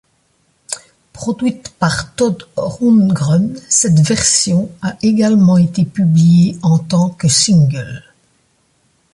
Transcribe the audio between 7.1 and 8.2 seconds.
que single.